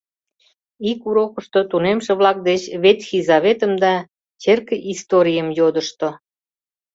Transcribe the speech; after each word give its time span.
Ик 0.91 0.99
урокышто 1.07 1.59
тунемше-влак 1.69 2.37
деч 2.49 2.61
«Ветхий 2.83 3.23
заветым» 3.29 3.73
да 3.83 3.93
черке 4.41 4.75
историйым 4.91 5.47
йодышто. 5.57 6.09